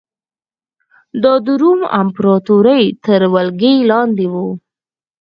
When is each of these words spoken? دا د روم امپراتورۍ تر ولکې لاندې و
دا 1.23 1.33
د 1.45 1.47
روم 1.61 1.79
امپراتورۍ 2.01 2.83
تر 3.05 3.21
ولکې 3.33 3.73
لاندې 3.91 4.25
و 4.31 4.35